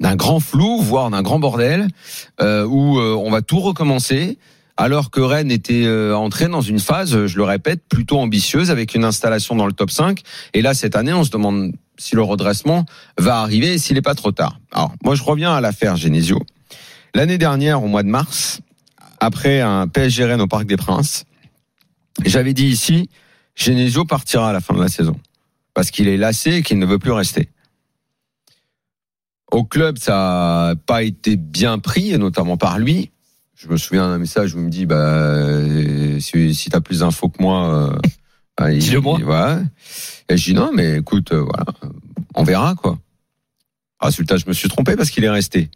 d'un 0.00 0.14
grand 0.14 0.38
flou, 0.38 0.80
voire 0.80 1.10
d'un 1.10 1.22
grand 1.22 1.40
bordel, 1.40 1.88
euh, 2.40 2.64
où 2.66 3.00
euh, 3.00 3.14
on 3.14 3.30
va 3.30 3.42
tout 3.42 3.58
recommencer. 3.58 4.38
Alors 4.76 5.10
que 5.10 5.20
Rennes 5.20 5.50
était 5.50 5.86
euh, 5.86 6.14
entré 6.14 6.48
dans 6.48 6.60
une 6.60 6.80
phase, 6.80 7.26
je 7.26 7.36
le 7.36 7.44
répète, 7.44 7.82
plutôt 7.88 8.18
ambitieuse 8.18 8.70
avec 8.70 8.94
une 8.94 9.04
installation 9.04 9.56
dans 9.56 9.66
le 9.66 9.72
top 9.72 9.90
5. 9.90 10.20
Et 10.52 10.60
là, 10.60 10.74
cette 10.74 10.96
année, 10.96 11.14
on 11.14 11.24
se 11.24 11.30
demande 11.30 11.72
si 11.96 12.14
le 12.14 12.22
redressement 12.22 12.84
va 13.18 13.38
arriver 13.38 13.74
et 13.74 13.78
s'il 13.78 13.94
n'est 13.94 14.02
pas 14.02 14.14
trop 14.14 14.32
tard. 14.32 14.60
Alors, 14.72 14.92
moi, 15.02 15.14
je 15.14 15.22
reviens 15.22 15.54
à 15.54 15.62
l'affaire 15.62 15.96
Genesio. 15.96 16.40
L'année 17.14 17.38
dernière, 17.38 17.82
au 17.82 17.86
mois 17.86 18.02
de 18.02 18.08
mars, 18.08 18.60
après 19.18 19.62
un 19.62 19.88
PSG 19.88 20.26
Rennes 20.26 20.42
au 20.42 20.46
Parc 20.46 20.66
des 20.66 20.76
Princes, 20.76 21.24
j'avais 22.24 22.52
dit 22.52 22.66
ici, 22.66 23.08
Genesio 23.54 24.04
partira 24.04 24.50
à 24.50 24.52
la 24.52 24.60
fin 24.60 24.74
de 24.74 24.80
la 24.80 24.88
saison. 24.88 25.18
Parce 25.72 25.90
qu'il 25.90 26.08
est 26.08 26.18
lassé 26.18 26.56
et 26.56 26.62
qu'il 26.62 26.78
ne 26.78 26.86
veut 26.86 26.98
plus 26.98 27.12
rester. 27.12 27.48
Au 29.50 29.64
club, 29.64 29.96
ça 29.96 30.12
n'a 30.12 30.74
pas 30.76 31.02
été 31.02 31.36
bien 31.36 31.78
pris, 31.78 32.16
notamment 32.18 32.58
par 32.58 32.78
lui. 32.78 33.10
Je 33.56 33.68
me 33.68 33.76
souviens 33.76 34.08
d'un 34.08 34.18
message 34.18 34.54
où 34.54 34.58
il 34.58 34.64
me 34.64 34.70
dit, 34.70 34.84
bah, 34.86 34.96
euh, 34.96 36.20
si, 36.20 36.54
si 36.54 36.68
tu 36.70 36.76
as 36.76 36.80
plus 36.80 37.00
d'infos 37.00 37.28
que 37.30 37.40
moi, 37.42 37.90
euh, 37.94 37.98
bah, 38.58 38.70
il- 38.70 38.78
Dis-le-moi. 38.80 39.16
il- 39.18 39.24
ouais. 39.24 39.56
Et 40.28 40.36
je 40.36 40.44
dis, 40.44 40.54
non, 40.54 40.70
mais 40.74 40.98
écoute, 40.98 41.32
euh, 41.32 41.40
voilà, 41.42 41.64
on 42.34 42.44
verra, 42.44 42.74
quoi. 42.74 42.98
Résultat, 44.00 44.36
je 44.36 44.44
me 44.46 44.52
suis 44.52 44.68
trompé 44.68 44.94
parce 44.94 45.08
qu'il 45.10 45.24
est 45.24 45.30
resté. 45.30 45.70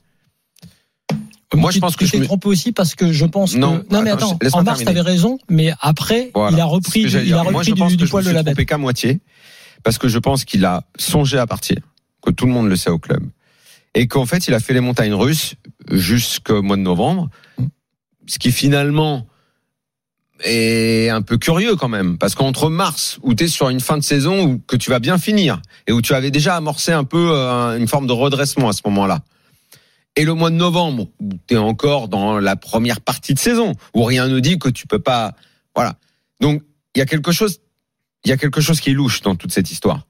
Moi, 1.55 1.71
je 1.73 1.79
pense 1.81 1.97
que 1.97 2.05
tu 2.05 2.07
je 2.07 2.13
t'es 2.13 2.19
me- 2.19 2.25
trompé 2.27 2.47
aussi 2.49 2.71
parce 2.71 2.95
que 2.95 3.11
je 3.13 3.25
pense 3.25 3.57
Non, 3.57 3.81
que 3.81 3.93
non 3.93 4.03
mais 4.03 4.11
attends, 4.11 4.39
en 4.53 4.63
mars 4.63 4.85
t'avais 4.85 5.01
raison, 5.01 5.37
mais 5.49 5.73
après 5.81 6.31
Voilà. 6.33 6.57
il 6.57 6.61
a 6.61 6.65
repris 6.65 7.01
il 7.01 7.17
a 7.17 7.23
dire. 7.25 7.43
Moi, 7.43 7.53
repris 7.55 7.71
je 7.71 7.75
pense 7.75 7.91
du, 7.91 7.97
que 7.97 8.01
du 8.03 8.07
je 8.07 8.11
poil 8.11 8.23
me 8.25 8.29
de 8.31 8.35
la 8.35 8.43
bête. 8.45 8.65
qu'à 8.69 8.79
moitié, 8.79 9.19
parce 9.83 9.99
que 9.99 10.07
je 10.07 10.19
pense 10.21 10.45
qu'il 10.45 10.65
a 10.65 10.85
songé 10.97 11.39
à 11.39 11.49
partir, 11.49 11.79
que 12.25 12.31
tout 12.31 12.47
le 12.47 12.53
monde 12.53 12.69
le 12.69 12.77
sait 12.77 12.91
au 12.91 13.01
club, 13.01 13.25
et 13.95 14.07
qu'en 14.07 14.27
fait, 14.27 14.47
il 14.47 14.55
a 14.55 14.61
fait 14.61 14.75
les 14.75 14.81
montagnes 14.81 15.13
russes 15.15 15.55
jusqu'au 15.91 16.63
mois 16.63 16.77
de 16.77 16.83
novembre, 16.83 17.31
ce 18.27 18.39
qui 18.39 18.53
finalement 18.53 19.27
est 20.45 21.11
un 21.11 21.23
peu 21.23 21.37
curieux 21.37 21.77
quand 21.77 21.89
même, 21.89 22.17
parce 22.17 22.35
qu'entre 22.35 22.71
mars, 22.71 23.19
où 23.23 23.35
tu 23.35 23.45
es 23.45 23.49
sur 23.49 23.69
une 23.69 23.81
fin 23.81 23.99
de 23.99 24.03
saison 24.03 24.45
où 24.45 24.59
que 24.59 24.77
tu 24.77 24.91
vas 24.91 24.99
bien 24.99 25.19
finir, 25.19 25.61
et 25.87 25.93
où 25.93 26.01
tu 26.01 26.15
avais 26.15 26.31
déjà 26.31 26.57
amorcé 26.57 26.93
un 26.93 27.05
peu 27.05 27.33
euh, 27.33 27.77
une 27.77 27.89
forme 27.89 28.07
de 28.07 28.13
redressement 28.13 28.69
à 28.69 28.73
ce 28.73 28.83
moment-là, 28.87 29.23
et 30.17 30.25
le 30.25 30.35
mois 30.35 30.51
de 30.51 30.57
novembre, 30.57 31.09
où 31.21 31.31
tu 31.47 31.55
es 31.55 31.57
encore 31.57 32.09
dans 32.09 32.39
la 32.39 32.57
première 32.57 33.01
partie 33.01 33.35
de 33.35 33.39
saison, 33.39 33.75
où 33.95 34.03
rien 34.03 34.29
ne 34.29 34.41
dit 34.41 34.59
que 34.59 34.69
tu 34.69 34.87
peux 34.87 34.99
pas... 34.99 35.35
Voilà. 35.75 35.95
Donc, 36.41 36.63
il 36.95 36.99
y 36.99 37.03
a 37.03 37.07
quelque 37.07 37.33
chose, 37.33 37.61
il 38.25 38.31
y 38.31 38.33
a 38.33 38.37
quelque 38.37 38.61
chose 38.61 38.81
qui 38.81 38.91
est 38.91 38.95
louche 38.95 39.23
dans 39.23 39.37
toute 39.37 39.53
cette 39.53 39.71
histoire. 39.71 40.07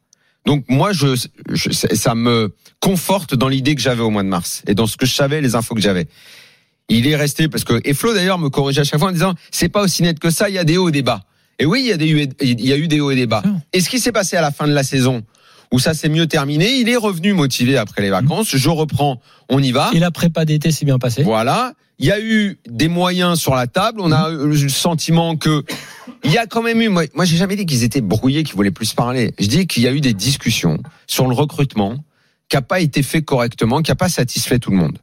Donc 0.47 0.65
moi, 0.69 0.93
je, 0.93 1.15
je- 1.51 1.71
ça 1.71 2.15
me 2.15 2.55
conforte 2.81 3.35
dans 3.35 3.49
l'idée 3.49 3.75
que 3.75 3.81
j'avais 3.81 4.03
au 4.03 4.11
mois 4.11 4.23
de 4.23 4.29
mars 4.29 4.63
et 4.67 4.75
dans 4.75 4.87
ce 4.87 4.97
que 4.97 5.07
je 5.07 5.15
savais, 5.15 5.41
les 5.41 5.55
infos 5.55 5.75
que 5.75 5.81
j'avais. 5.81 6.07
Il 6.89 7.07
est 7.07 7.15
resté 7.17 7.49
parce 7.49 7.63
que 7.65 7.81
et 7.85 7.95
Flo 7.95 8.15
d'ailleurs 8.15 8.39
me 8.39 8.49
corrigeait 8.49 8.81
à 8.81 8.85
chaque 8.85 8.99
fois 8.99 9.11
en 9.11 9.13
disant 9.13 9.35
c'est 9.51 9.69
pas 9.69 9.83
aussi 9.83 10.03
net 10.03 10.19
que 10.19 10.31
ça, 10.31 10.49
il 10.49 10.55
y 10.55 10.59
a 10.59 10.65
des 10.65 10.77
hauts 10.77 10.89
et 10.89 10.93
des 10.93 11.03
bas. 11.03 11.23
Et 11.59 11.67
oui, 11.67 11.81
il 11.85 11.87
y 11.89 11.93
a 11.93 11.97
des 11.97 12.29
il 12.41 12.67
y 12.67 12.73
a 12.73 12.77
eu 12.77 12.89
des 12.89 13.01
hauts 13.01 13.11
et 13.11 13.17
des 13.17 13.27
bas. 13.27 13.43
Et 13.73 13.81
ce 13.81 13.89
qui 13.91 14.01
s'est 14.01 14.13
passé 14.13 14.37
à 14.37 14.41
la 14.41 14.51
fin 14.51 14.67
de 14.67 14.73
la 14.73 14.83
saison 14.83 15.23
où 15.73 15.79
ça 15.79 15.95
s'est 15.95 16.09
mieux 16.09 16.27
terminé, 16.27 16.79
il 16.81 16.89
est 16.89 16.97
revenu 16.97 17.33
motivé 17.33 17.77
après 17.77 18.03
les 18.03 18.11
vacances. 18.11 18.57
Je 18.57 18.69
reprends, 18.71 19.21
on 19.49 19.63
y 19.63 19.71
va. 19.71 19.91
Et 19.95 20.01
la 20.01 20.11
prépa 20.11 20.45
d'été 20.45 20.73
s'est 20.73 20.85
bien 20.85 20.99
passée. 20.99 21.23
Voilà. 21.23 21.75
Il 22.03 22.07
y 22.07 22.13
a 22.13 22.19
eu 22.19 22.59
des 22.67 22.89
moyens 22.89 23.39
sur 23.39 23.55
la 23.55 23.67
table. 23.67 24.01
On 24.01 24.11
a 24.11 24.31
eu 24.31 24.47
le 24.63 24.69
sentiment 24.71 25.37
que 25.37 25.63
il 26.25 26.33
y 26.33 26.39
a 26.39 26.47
quand 26.47 26.63
même 26.63 26.81
eu. 26.81 26.89
Moi, 26.89 27.05
moi 27.15 27.27
j'ai 27.27 27.37
jamais 27.37 27.57
dit 27.57 27.67
qu'ils 27.67 27.85
étaient 27.85 28.01
brouillés, 28.01 28.43
qu'ils 28.43 28.57
voulaient 28.57 28.71
plus 28.71 28.95
parler. 28.95 29.35
Je 29.39 29.47
dis 29.47 29.67
qu'il 29.67 29.83
y 29.83 29.87
a 29.87 29.93
eu 29.93 30.01
des 30.01 30.15
discussions 30.15 30.79
sur 31.07 31.27
le 31.27 31.35
recrutement 31.35 32.03
qui 32.49 32.57
n'a 32.57 32.63
pas 32.63 32.81
été 32.81 33.03
fait 33.03 33.21
correctement, 33.23 33.83
qui 33.83 33.91
n'a 33.91 33.97
pas 33.97 34.09
satisfait 34.09 34.59
tout 34.59 34.71
le 34.71 34.79
monde. 34.79 34.99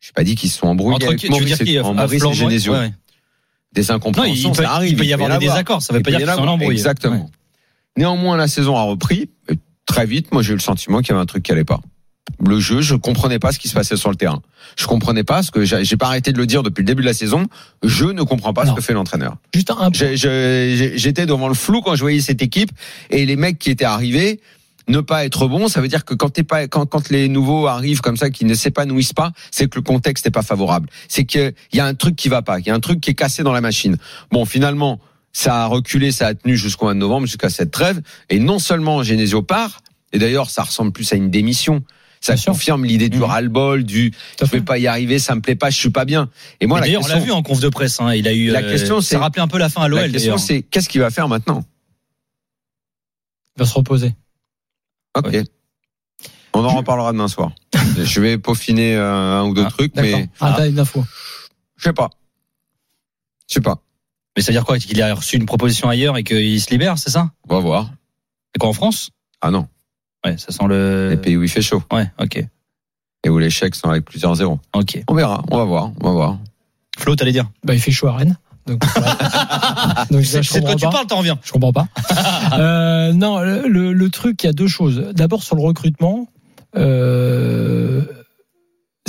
Je 0.00 0.08
n'ai 0.08 0.12
pas 0.12 0.24
dit 0.24 0.34
qu'ils 0.36 0.50
se 0.50 0.58
sont 0.58 0.66
embrouillés 0.68 0.96
Entre 0.96 1.06
avec 1.06 1.18
qui, 1.20 1.26
tu 1.26 1.32
veux 1.32 1.38
Maurice, 1.40 1.56
dire 1.62 1.66
qui 1.66 1.78
Maurice 1.78 2.12
et 2.12 2.18
Florent- 2.18 2.34
Genesio. 2.34 2.72
ouais, 2.74 2.78
ouais. 2.78 2.92
Des 3.72 3.82
Non, 3.82 3.90
incompréhensions, 3.94 4.50
il 4.52 4.56
peut, 4.56 4.62
ça 4.62 4.72
arrive. 4.72 4.90
il 4.92 4.96
peut 4.96 5.04
y 5.04 5.12
avoir 5.12 5.30
des 5.38 5.46
désaccords. 5.46 5.82
Ça 5.82 5.92
veut 5.92 6.00
Il 6.00 6.02
pas 6.02 6.10
dire 6.10 6.20
y 6.20 6.24
qu'ils 6.24 6.32
sont 6.34 6.46
embrouille. 6.46 6.72
Exactement. 6.74 7.16
Ouais. 7.16 7.30
Néanmoins, 7.96 8.36
la 8.36 8.46
saison 8.48 8.76
a 8.76 8.82
repris. 8.82 9.30
Et 9.50 9.54
très 9.86 10.06
vite, 10.06 10.32
moi, 10.32 10.42
j'ai 10.42 10.52
eu 10.52 10.56
le 10.56 10.60
sentiment 10.60 10.98
qu'il 11.00 11.08
y 11.08 11.12
avait 11.12 11.20
un 11.22 11.26
truc 11.26 11.42
qui 11.42 11.52
allait 11.52 11.64
pas. 11.64 11.80
Le 12.44 12.60
jeu, 12.60 12.80
je 12.80 12.94
comprenais 12.94 13.38
pas 13.38 13.52
ce 13.52 13.58
qui 13.58 13.68
se 13.68 13.74
passait 13.74 13.96
sur 13.96 14.10
le 14.10 14.16
terrain. 14.16 14.40
Je 14.76 14.86
comprenais 14.86 15.24
pas 15.24 15.42
ce 15.42 15.50
que 15.50 15.64
j'ai 15.64 15.96
pas 15.96 16.06
arrêté 16.06 16.32
de 16.32 16.38
le 16.38 16.46
dire 16.46 16.62
depuis 16.62 16.82
le 16.82 16.86
début 16.86 17.02
de 17.02 17.06
la 17.08 17.14
saison. 17.14 17.46
Je 17.82 18.04
ne 18.04 18.22
comprends 18.22 18.52
pas 18.52 18.64
Non. 18.64 18.72
ce 18.72 18.76
que 18.76 18.82
fait 18.82 18.92
l'entraîneur. 18.92 19.36
Juste 19.54 19.70
un 19.70 19.90
J'étais 19.92 21.26
devant 21.26 21.48
le 21.48 21.54
flou 21.54 21.80
quand 21.82 21.94
je 21.94 22.00
voyais 22.00 22.20
cette 22.20 22.42
équipe 22.42 22.70
et 23.10 23.26
les 23.26 23.36
mecs 23.36 23.58
qui 23.58 23.70
étaient 23.70 23.84
arrivés. 23.84 24.40
Ne 24.88 25.00
pas 25.00 25.26
être 25.26 25.48
bon, 25.48 25.68
ça 25.68 25.82
veut 25.82 25.88
dire 25.88 26.06
que 26.06 26.14
quand 26.14 26.30
t'es 26.30 26.42
pas, 26.44 26.66
quand, 26.66 26.86
quand 26.86 27.10
les 27.10 27.28
nouveaux 27.28 27.66
arrivent 27.66 28.00
comme 28.00 28.16
ça, 28.16 28.30
qui 28.30 28.46
ne 28.46 28.54
s'épanouissent 28.54 29.12
pas, 29.12 29.32
c'est 29.50 29.68
que 29.68 29.76
le 29.76 29.82
contexte 29.82 30.24
n'est 30.24 30.30
pas 30.30 30.42
favorable. 30.42 30.88
C'est 31.08 31.24
qu'il 31.26 31.52
y 31.74 31.80
a 31.80 31.84
un 31.84 31.92
truc 31.92 32.16
qui 32.16 32.30
va 32.30 32.40
pas, 32.40 32.56
qu'il 32.58 32.68
y 32.68 32.70
a 32.70 32.74
un 32.74 32.80
truc 32.80 33.00
qui 33.02 33.10
est 33.10 33.14
cassé 33.14 33.42
dans 33.42 33.52
la 33.52 33.60
machine. 33.60 33.98
Bon, 34.32 34.46
finalement, 34.46 34.98
ça 35.34 35.64
a 35.64 35.66
reculé, 35.66 36.10
ça 36.10 36.28
a 36.28 36.34
tenu 36.34 36.56
jusqu'au 36.56 36.86
mois 36.86 36.94
de 36.94 36.98
novembre, 37.00 37.26
jusqu'à 37.26 37.50
cette 37.50 37.70
trêve. 37.70 38.00
Et 38.30 38.38
non 38.38 38.58
seulement 38.58 39.02
Genesio 39.02 39.42
part, 39.42 39.82
et 40.14 40.18
d'ailleurs, 40.18 40.48
ça 40.48 40.62
ressemble 40.62 40.92
plus 40.92 41.12
à 41.12 41.16
une 41.16 41.30
démission. 41.30 41.82
Ça 42.20 42.34
Bien 42.34 42.42
confirme 42.46 42.84
l'idée 42.84 43.08
du 43.08 43.18
Mhm. 43.18 43.24
ras-le-bol, 43.24 43.84
du 43.84 44.12
je 44.40 44.46
vais 44.46 44.60
pas 44.60 44.78
y 44.78 44.86
arriver, 44.86 45.18
ça 45.18 45.34
me 45.34 45.40
plaît 45.40 45.54
pas, 45.54 45.70
je 45.70 45.78
suis 45.78 45.90
pas 45.90 46.04
bien. 46.04 46.28
Et 46.60 46.66
moi, 46.66 46.78
Et 46.78 46.80
la 46.80 46.86
D'ailleurs, 46.86 47.00
on 47.00 47.04
question, 47.04 47.18
l'a 47.18 47.24
vu 47.24 47.30
en 47.32 47.42
conf 47.42 47.60
de 47.60 47.68
presse. 47.68 48.00
hein, 48.00 48.14
Il 48.14 48.26
a 48.28 48.32
eu. 48.32 48.48
La 48.50 48.60
euh, 48.60 48.70
question, 48.70 49.00
c'est- 49.00 49.14
Ça 49.14 49.20
rappelait 49.20 49.42
un 49.42 49.48
peu 49.48 49.58
la 49.58 49.68
fin 49.68 49.80
à 49.82 49.84
la 49.84 49.88
l'OL. 49.88 50.10
question 50.12 50.32
d'ailleurs. 50.34 50.38
c'est 50.40 50.62
qu'est-ce 50.62 50.88
qu'il 50.88 51.00
va 51.00 51.10
faire 51.10 51.28
maintenant? 51.28 51.64
Il 53.56 53.60
va 53.60 53.66
se 53.66 53.74
reposer. 53.74 54.14
Ok. 55.16 55.36
On 56.54 56.64
en 56.64 56.76
reparlera 56.76 57.12
demain 57.12 57.28
soir. 57.28 57.52
je 58.02 58.20
vais 58.20 58.38
peaufiner 58.38 58.96
euh, 58.96 59.40
un 59.40 59.44
ou 59.44 59.54
deux 59.54 59.64
Ah, 59.66 59.70
trucs, 59.70 59.94
mais 59.96 60.28
Ah, 60.40 60.54
t'as 60.56 60.68
une 60.68 60.78
info. 60.78 61.04
je 61.76 61.84
sais 61.84 61.92
pas. 61.92 62.10
Je 63.48 63.54
sais 63.54 63.60
pas. 63.60 63.82
Mais 64.36 64.42
ça 64.42 64.48
veut 64.52 64.54
dire 64.58 64.64
quoi? 64.64 64.78
Qu'il 64.78 65.00
a 65.02 65.14
reçu 65.14 65.36
une 65.36 65.46
proposition 65.46 65.88
ailleurs 65.88 66.16
et 66.16 66.24
qu'il 66.24 66.60
se 66.60 66.70
libère, 66.70 66.98
c'est 66.98 67.10
ça? 67.10 67.30
On 67.48 67.54
va 67.54 67.60
voir. 67.60 67.90
C'est 68.54 68.58
quoi 68.60 68.68
en 68.68 68.72
France? 68.72 69.10
Ah 69.40 69.50
non, 69.50 69.68
Ouais, 70.24 70.36
ça 70.36 70.52
sent 70.52 70.64
le. 70.68 71.08
les 71.10 71.16
pays 71.16 71.36
où 71.36 71.42
il 71.42 71.48
fait 71.48 71.62
chaud 71.62 71.82
Ouais, 71.92 72.10
ok. 72.20 72.44
et 73.24 73.28
où 73.28 73.38
les 73.38 73.50
chèques 73.50 73.74
sont 73.74 73.88
avec 73.88 74.04
plusieurs 74.04 74.34
zéros. 74.34 74.58
Ok. 74.74 75.02
On 75.08 75.14
verra, 75.14 75.42
on 75.50 75.56
va 75.58 75.64
voir, 75.64 75.92
on 76.00 76.04
va 76.06 76.12
voir. 76.12 76.38
Flo, 76.98 77.14
t'allais 77.16 77.32
dire 77.32 77.50
Bah, 77.64 77.74
il 77.74 77.80
fait 77.80 77.92
chaud 77.92 78.08
à 78.08 78.16
Rennes. 78.16 78.36
Donc, 78.66 78.80
donc 80.10 80.24
ça, 80.24 80.42
je 80.42 80.50
C'est 80.50 80.60
de 80.60 80.66
quoi 80.66 80.74
tu 80.74 80.86
parles, 80.88 81.06
t'en 81.06 81.18
reviens. 81.18 81.38
Je 81.42 81.52
comprends 81.52 81.72
pas. 81.72 81.86
euh, 82.58 83.12
non, 83.12 83.40
le 83.40 84.08
truc, 84.08 84.42
il 84.42 84.46
y 84.46 84.50
a 84.50 84.52
deux 84.52 84.66
choses. 84.68 85.10
D'abord 85.14 85.42
sur 85.42 85.56
le 85.56 85.62
recrutement. 85.62 86.28
Euh, 86.76 88.02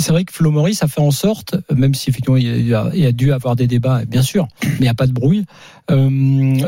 c'est 0.00 0.12
vrai 0.12 0.24
que 0.24 0.32
Flo 0.32 0.50
Maurice 0.50 0.82
a 0.82 0.88
fait 0.88 1.00
en 1.00 1.10
sorte, 1.10 1.56
même 1.74 1.94
si 1.94 2.10
effectivement 2.10 2.36
il 2.36 2.66
y 2.66 2.74
a, 2.74 2.90
il 2.94 3.00
y 3.00 3.06
a 3.06 3.12
dû 3.12 3.32
avoir 3.32 3.54
des 3.56 3.66
débats, 3.66 4.04
bien 4.06 4.22
sûr, 4.22 4.48
mais 4.64 4.70
il 4.78 4.82
n'y 4.82 4.88
a 4.88 4.94
pas 4.94 5.06
de 5.06 5.12
bruit, 5.12 5.44
euh, 5.90 6.08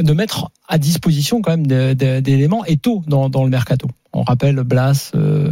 de 0.02 0.12
mettre 0.12 0.50
à 0.68 0.78
disposition 0.78 1.42
quand 1.42 1.50
même 1.52 1.66
de- 1.66 1.94
de- 1.94 2.20
d'éléments 2.20 2.64
et 2.64 2.76
tôt 2.76 3.02
dans, 3.06 3.28
dans 3.28 3.44
le 3.44 3.50
mercato. 3.50 3.88
On 4.12 4.22
rappelle 4.22 4.56
Blas, 4.62 5.10
euh, 5.14 5.50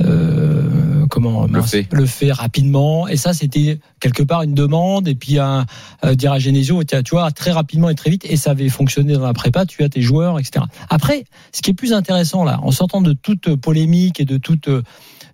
euh, 0.00 1.06
comment 1.10 1.46
Le 1.46 1.60
fait. 1.62 1.86
le 1.92 2.06
fait 2.06 2.32
rapidement, 2.32 3.08
et 3.08 3.16
ça 3.16 3.32
c'était 3.34 3.78
quelque 4.00 4.22
part 4.22 4.42
une 4.42 4.54
demande, 4.54 5.08
et 5.08 5.14
puis 5.14 5.38
un, 5.38 5.66
dire 6.14 6.32
à 6.32 6.38
Genesio, 6.38 6.82
tu 6.84 6.96
vois, 7.10 7.30
très 7.32 7.50
rapidement 7.50 7.90
et 7.90 7.94
très 7.94 8.10
vite, 8.10 8.24
et 8.28 8.36
ça 8.36 8.52
avait 8.52 8.68
fonctionné 8.68 9.14
dans 9.14 9.26
la 9.26 9.32
prépa, 9.34 9.66
tu 9.66 9.82
as 9.82 9.88
tes 9.88 10.02
joueurs, 10.02 10.38
etc. 10.38 10.64
Après, 10.88 11.24
ce 11.52 11.62
qui 11.62 11.70
est 11.70 11.74
plus 11.74 11.92
intéressant 11.92 12.44
là, 12.44 12.60
en 12.62 12.70
sortant 12.70 13.00
de 13.00 13.12
toute 13.12 13.54
polémique 13.56 14.20
et 14.20 14.24
de 14.24 14.36
toute 14.38 14.68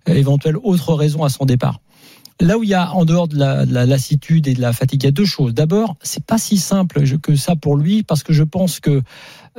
éventuelle 0.07 0.57
autre 0.57 0.93
raison 0.93 1.23
à 1.23 1.29
son 1.29 1.45
départ, 1.45 1.79
là 2.39 2.57
où 2.57 2.63
il 2.63 2.69
y 2.69 2.73
a 2.73 2.93
en 2.93 3.05
dehors 3.05 3.27
de 3.27 3.37
la, 3.37 3.65
de 3.65 3.73
la 3.73 3.85
lassitude 3.85 4.47
et 4.47 4.53
de 4.53 4.61
la 4.61 4.73
fatigue, 4.73 5.03
il 5.03 5.05
y 5.05 5.09
a 5.09 5.11
deux 5.11 5.25
choses. 5.25 5.53
D'abord, 5.53 5.95
c'est 6.01 6.25
pas 6.25 6.37
si 6.37 6.57
simple 6.57 7.03
que 7.19 7.35
ça 7.35 7.55
pour 7.55 7.75
lui, 7.75 8.03
parce 8.03 8.23
que 8.23 8.33
je 8.33 8.43
pense 8.43 8.79
que 8.79 9.01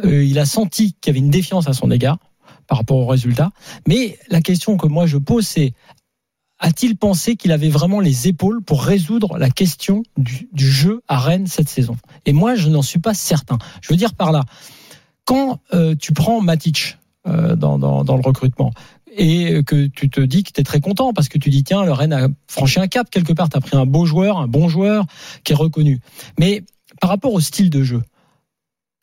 euh, 0.05 0.25
il 0.25 0.39
a 0.39 0.47
senti 0.47 0.95
qu'il 1.01 1.11
y 1.11 1.17
avait 1.17 1.25
une 1.25 1.31
défiance 1.31 1.69
à 1.69 1.73
son 1.73 1.91
égard 1.91 2.19
par 2.67 2.79
rapport 2.79 2.99
aux 2.99 3.07
résultats. 3.07 3.51
Mais 3.87 4.19
la 4.29 4.41
question 4.41 4.77
que 4.77 4.87
moi 4.87 5.07
je 5.07 5.17
pose, 5.17 5.47
c'est 5.47 5.73
a-t-il 6.61 6.97
pensé 6.97 7.37
qu'il 7.37 7.53
avait 7.53 7.69
vraiment 7.69 8.01
les 8.01 8.27
épaules 8.29 8.63
pour 8.63 8.83
résoudre 8.83 9.39
la 9.39 9.49
question 9.49 10.03
du, 10.17 10.49
jeu 10.55 11.03
à 11.07 11.19
Rennes 11.19 11.47
cette 11.47 11.69
saison? 11.69 11.97
Et 12.27 12.33
moi, 12.33 12.57
je 12.57 12.69
n'en 12.69 12.83
suis 12.83 12.99
pas 12.99 13.15
certain. 13.15 13.59
Je 13.81 13.93
veux 13.93 13.97
dire 13.97 14.15
par 14.15 14.33
là, 14.33 14.43
quand 15.25 15.61
euh, 15.73 15.95
tu 15.95 16.13
prends 16.13 16.41
Matic 16.41 16.99
euh, 17.29 17.55
dans 17.55 17.77
le 17.77 18.23
recrutement 18.23 18.73
et 19.17 19.63
que 19.65 19.87
tu 19.87 20.11
te 20.11 20.21
dis 20.21 20.45
que 20.45 20.53
tu 20.53 20.61
es 20.61 20.65
très 20.65 20.81
content 20.81 21.13
parce 21.13 21.29
que 21.29 21.39
tu 21.39 21.51
dis 21.51 21.65
tiens, 21.65 21.85
le 21.85 21.93
Rennes 21.93 22.13
a 22.13 22.29
franchi 22.47 22.79
un 22.81 22.87
cap 22.89 23.11
quelque 23.11 23.33
part, 23.33 23.49
tu 23.49 23.57
as 23.57 23.61
pris 23.61 23.77
un 23.77 23.87
beau 23.87 24.05
joueur, 24.05 24.39
un 24.39 24.49
bon 24.49 24.69
joueur 24.69 25.07
qui 25.45 25.53
est 25.53 25.57
reconnu. 25.57 26.01
Mais 26.39 26.65
par 27.01 27.11
rapport 27.11 27.33
au 27.33 27.41
style 27.41 27.71
de 27.71 27.83
jeu, 27.83 28.03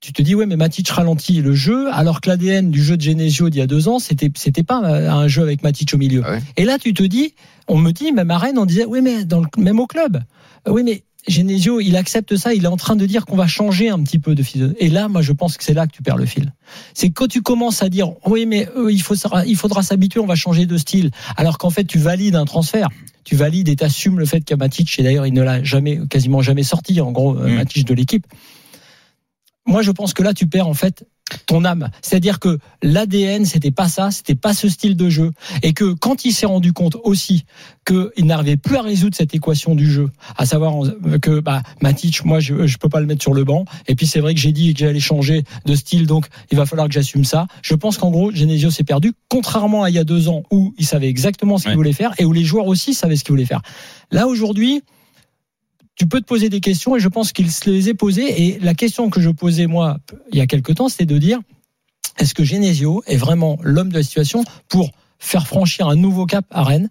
tu 0.02 0.14
te 0.14 0.22
dis 0.22 0.36
ouais 0.36 0.46
mais 0.46 0.56
Matic 0.56 0.88
ralentit 0.90 1.42
le 1.42 1.56
jeu 1.56 1.92
alors 1.92 2.22
que 2.22 2.30
l'ADN 2.30 2.70
du 2.70 2.84
jeu 2.84 2.96
de 2.96 3.02
Genesio 3.02 3.50
d'il 3.50 3.60
y 3.60 3.62
a 3.64 3.68
deux 3.68 3.88
ans 3.88 3.98
c'était 3.98 4.30
c'était 4.36 4.62
pas 4.62 4.76
un 4.76 5.28
jeu 5.28 5.42
avec 5.42 5.64
Matic 5.64 5.92
au 5.96 5.98
milieu 5.98 6.22
Ah 6.24 6.34
ouais. 6.34 6.44
et 6.58 6.66
là 6.66 6.78
tu 6.78 6.94
te 6.94 7.02
dis 7.02 7.34
on 7.68 7.78
me 7.78 7.92
dit 7.92 8.12
même 8.12 8.30
à 8.30 8.38
Rennes 8.38 8.60
on 8.60 8.66
disait 8.66 8.86
oui 8.86 9.02
mais 9.02 9.26
dans 9.26 9.40
le, 9.40 9.48
même 9.58 9.80
au 9.80 9.88
club 9.88 10.22
oui 10.68 10.84
mais 10.84 11.04
Genesio 11.28 11.80
il 11.80 11.96
accepte 11.96 12.36
ça 12.36 12.54
il 12.54 12.66
est 12.66 12.68
en 12.68 12.78
train 12.78 12.96
de 12.96 13.06
dire 13.06 13.26
qu'on 13.26 13.36
va 13.36 13.48
changer 13.48 13.90
un 13.90 14.02
petit 14.04 14.20
peu 14.20 14.36
de 14.36 14.44
fil 14.44 14.76
et 14.80 14.90
là 14.90 15.08
moi 15.08 15.22
je 15.22 15.32
pense 15.32 15.58
que 15.58 15.64
c'est 15.64 15.74
là 15.74 15.88
que 15.88 15.92
tu 15.92 16.04
perds 16.04 16.18
le 16.18 16.26
fil. 16.26 16.54
C'est 16.94 17.10
quand 17.10 17.28
tu 17.28 17.42
commences 17.42 17.82
à 17.82 17.90
dire 17.90 18.14
oui 18.26 18.46
mais 18.46 18.68
euh, 18.78 18.92
il 18.92 19.02
faut 19.02 19.16
il 19.46 19.56
faudra 19.56 19.84
s'habituer 19.84 20.20
on 20.20 20.26
va 20.26 20.36
changer 20.36 20.66
de 20.66 20.78
style. 20.78 21.12
Alors 21.38 21.58
qu'en 21.58 21.70
fait 21.70 21.86
tu 21.86 21.98
valides 21.98 22.36
un 22.36 22.46
transfert. 22.46 22.90
Tu 23.24 23.36
valides 23.36 23.70
et 23.70 23.76
t'assumes 23.76 24.20
le 24.20 24.26
fait 24.26 24.42
qu'à 24.42 24.56
Matic 24.56 25.00
et 25.00 25.04
d'ailleurs 25.04 25.26
il 25.26 25.34
ne 25.34 25.42
l'a 25.42 25.64
jamais 25.64 26.00
quasiment 26.10 26.42
jamais 26.42 26.64
sorti 26.64 27.02
en 27.02 27.12
gros 27.12 27.36
euh, 27.36 27.48
Mm. 27.48 27.56
Matic 27.56 27.88
de 27.88 27.94
l'équipe. 27.94 28.28
Moi 29.66 29.82
je 29.82 29.92
pense 29.92 30.14
que 30.14 30.22
là 30.22 30.34
tu 30.34 30.48
perds 30.48 30.68
en 30.68 30.74
fait 30.74 31.06
ton 31.48 31.66
âme. 31.66 31.90
C'est-à-dire 32.02 32.40
que 32.40 32.60
l'ADN, 32.84 33.46
c'était 33.46 33.72
pas 33.72 33.88
ça, 33.90 34.12
c'était 34.12 34.36
pas 34.36 34.54
ce 34.54 34.70
style 34.70 34.96
de 34.96 35.10
jeu. 35.10 35.32
Et 35.64 35.74
que 35.74 35.94
quand 35.94 36.24
il 36.26 36.32
s'est 36.34 36.46
rendu 36.46 36.72
compte 36.72 36.98
aussi 37.04 37.46
qu'il 37.88 38.26
n'arrivait 38.26 38.58
plus 38.58 38.78
à 38.78 38.82
résoudre 38.82 39.16
cette 39.16 39.34
équation 39.34 39.74
du 39.76 39.90
jeu, 39.92 40.10
à 40.38 40.46
savoir 40.46 40.74
que 41.22 41.40
bah, 41.40 41.64
Matic, 41.82 42.26
moi, 42.26 42.40
je, 42.40 42.68
je 42.68 42.78
peux 42.78 42.90
pas 42.90 43.00
le 43.00 43.08
mettre 43.08 43.22
sur 43.24 43.34
le 43.34 43.44
banc. 43.44 43.66
Et 43.88 43.96
puis 43.96 44.06
c'est 44.06 44.20
vrai 44.20 44.34
que 44.36 44.40
j'ai 44.40 44.52
dit 44.52 44.74
que 44.74 44.80
j'allais 44.80 45.00
changer 45.00 45.44
de 45.66 45.76
style, 45.76 46.06
donc 46.06 46.28
il 46.52 46.58
va 46.58 46.66
falloir 46.66 46.88
que 46.88 46.94
j'assume 46.94 47.26
ça. 47.26 47.48
Je 47.64 47.74
pense 47.74 47.98
qu'en 47.98 48.12
gros, 48.12 48.32
Genesio 48.32 48.70
s'est 48.70 48.84
perdu, 48.84 49.14
contrairement 49.30 49.84
à 49.84 49.90
il 49.90 49.96
y 49.96 50.00
a 50.00 50.04
deux 50.04 50.30
ans 50.30 50.44
où 50.52 50.74
il 50.78 50.86
savait 50.86 51.08
exactement 51.10 51.58
ce 51.58 51.64
qu'il 51.64 51.72
Ouais. 51.72 51.76
voulait 51.78 51.94
faire 51.94 52.14
et 52.20 52.26
où 52.26 52.34
les 52.34 52.44
joueurs 52.44 52.68
aussi 52.68 52.94
savaient 52.94 53.16
ce 53.16 53.24
qu'ils 53.24 53.32
voulaient 53.34 53.46
faire. 53.46 53.62
Là 54.12 54.28
aujourd'hui, 54.28 54.84
tu 55.96 56.08
peux 56.08 56.20
te 56.20 56.26
poser 56.26 56.50
des 56.50 56.60
questions 56.60 56.96
et 56.96 57.00
je 57.00 57.08
pense 57.08 57.32
qu'il 57.32 57.52
se 57.52 57.70
les 57.70 57.90
est 57.90 57.94
posées. 57.94 58.44
Et 58.48 58.60
la 58.60 58.74
question 58.74 59.10
que 59.10 59.22
je 59.22 59.30
posais 59.30 59.68
moi 59.68 59.98
il 60.32 60.38
y 60.38 60.42
a 60.42 60.48
quelque 60.48 60.72
temps, 60.72 60.90
c'était 60.90 61.06
de 61.06 61.18
dire 61.18 61.40
est-ce 62.18 62.34
que 62.34 62.44
Genesio 62.44 63.04
est 63.08 63.18
vraiment 63.18 63.58
l'homme 63.62 63.90
de 63.90 63.96
la 63.96 64.04
situation 64.04 64.44
pour 64.70 64.92
faire 65.20 65.48
franchir 65.48 65.88
un 65.88 65.96
nouveau 65.96 66.26
cap 66.26 66.46
à 66.52 66.64
Rennes? 66.64 66.90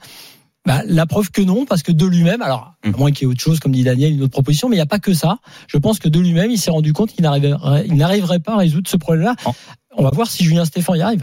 Bah, 0.67 0.81
la 0.87 1.05
preuve 1.05 1.31
que 1.31 1.43
non, 1.43 1.67
parce 1.67 1.83
que 1.83 1.93
de 1.93 2.07
lui-même, 2.07 2.41
alors 2.41 2.75
à 2.85 2.89
Mm. 2.89 2.97
moins 2.97 3.13
qu'il 3.13 3.27
y 3.27 3.31
ait 3.31 3.33
autre 3.33 3.41
chose, 3.43 3.61
comme 3.61 3.73
dit 3.73 3.85
Daniel, 3.85 4.15
une 4.15 4.23
autre 4.23 4.33
proposition, 4.33 4.69
mais 4.71 4.77
il 4.77 4.79
n'y 4.79 4.83
a 4.83 4.87
pas 4.87 4.99
que 4.99 5.13
ça. 5.13 5.39
Je 5.69 5.77
pense 5.77 5.99
que 5.99 6.09
de 6.09 6.19
lui-même, 6.19 6.51
il 6.51 6.59
s'est 6.59 6.71
rendu 6.71 6.95
compte 6.95 7.13
qu'il 7.13 7.23
n'arriverait, 7.23 7.85
il 7.87 7.95
n'arriverait 7.97 8.39
pas 8.39 8.55
à 8.55 8.57
résoudre 8.59 8.89
ce 8.89 8.97
problème-là. 8.97 9.37
Oh. 9.45 9.53
On 9.97 10.03
va 10.03 10.11
voir 10.11 10.27
si 10.27 10.43
Julien 10.43 10.65
Stéphan 10.65 10.95
y 10.95 11.03
arrive. 11.03 11.23